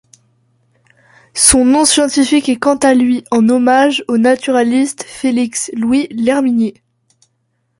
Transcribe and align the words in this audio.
Son 1.35 1.63
nom 1.63 1.85
scientifique 1.85 2.49
est 2.49 2.55
quant 2.57 2.77
à 2.77 2.95
lui 2.95 3.23
en 3.29 3.47
hommage 3.49 4.03
au 4.07 4.17
naturaliste 4.17 5.03
Félix 5.03 5.69
Louis 5.75 6.07
L'Herminier. 6.09 6.81